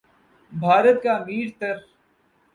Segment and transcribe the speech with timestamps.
[0.51, 1.75] بھارت کا امیر تر